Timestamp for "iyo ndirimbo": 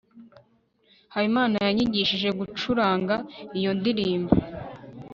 3.57-4.33